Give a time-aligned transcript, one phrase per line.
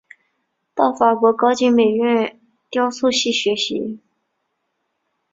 [0.73, 3.99] 到法国高级美术学院雕塑系学习。